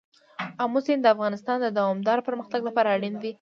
آمو 0.63 0.79
سیند 0.85 1.01
د 1.03 1.07
افغانستان 1.15 1.57
د 1.61 1.67
دوامداره 1.77 2.25
پرمختګ 2.29 2.61
لپاره 2.67 2.87
اړین 2.95 3.15
دی. 3.21 3.29